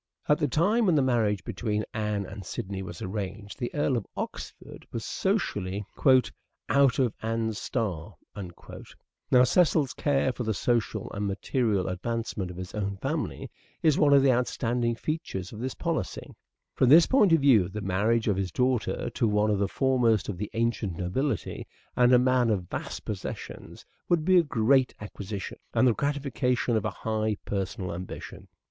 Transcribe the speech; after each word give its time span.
At 0.27 0.39
the 0.39 0.47
time 0.47 0.87
when 0.87 0.95
the 0.95 1.03
marriage 1.03 1.43
between 1.43 1.85
Anne 1.93 2.25
and 2.25 2.43
Sidney 2.43 2.81
was 2.81 3.03
arranged 3.03 3.59
the 3.59 3.69
Earl 3.75 3.97
of 3.97 4.07
Oxford 4.17 4.87
was, 4.91 5.05
socially," 5.05 5.85
out 6.81 6.97
of 6.97 7.13
Anne's 7.21 7.59
star." 7.59 8.15
Now 9.29 9.43
Cecil's 9.43 9.93
care 9.93 10.33
for 10.33 10.41
the 10.43 10.55
social 10.55 11.11
and 11.11 11.27
material 11.27 11.87
advancement 11.87 12.49
of 12.49 12.57
his 12.57 12.73
own 12.73 12.97
family 12.97 13.51
is 13.83 13.99
one 13.99 14.11
of 14.11 14.23
the 14.23 14.31
outstanding 14.33 14.95
features 14.95 15.51
of 15.53 15.59
his 15.59 15.75
policy. 15.75 16.33
From 16.73 16.89
this 16.89 17.05
EARLY 17.05 17.19
MANHOOD 17.21 17.35
OF 17.37 17.43
EDWARD 17.43 17.61
DE 17.73 17.79
VERE 17.79 17.83
257 17.83 17.89
point 17.93 17.93
of 17.93 17.93
view 17.93 17.93
the 17.93 17.93
marriage 17.93 18.27
of 18.27 18.37
his 18.37 18.51
daughter 18.51 19.09
to 19.11 19.27
one 19.27 19.51
of 19.51 19.59
the 19.59 19.67
foremost 19.67 20.27
of 20.27 20.37
the 20.39 20.49
ancient 20.55 20.97
nobility, 20.97 21.67
and 21.95 22.11
a 22.11 22.17
man 22.17 22.49
of 22.49 22.67
vast 22.69 23.05
possessions, 23.05 23.85
would 24.09 24.25
be 24.25 24.39
a 24.39 24.41
great 24.41 24.95
acquisition 24.99 25.59
and 25.75 25.87
the 25.87 25.93
gratification 25.93 26.75
of 26.75 26.85
a 26.85 27.01
high 27.05 27.37
personal 27.45 27.93
ambition. 27.93 28.47